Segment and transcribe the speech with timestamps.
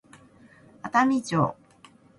[0.81, 1.55] 熱海城